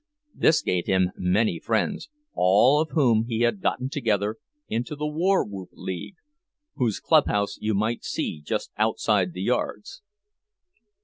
[0.33, 5.69] This gave him many friends—all of whom he had gotten together into the "War Whoop
[5.73, 6.15] League,"
[6.73, 10.01] whose clubhouse you might see just outside of the yards.